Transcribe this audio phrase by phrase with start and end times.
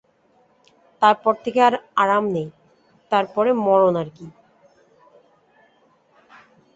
[1.01, 2.47] তার পর থেকে আর আরাম নেই,
[3.11, 4.27] তার পরে মরণ আর-কি!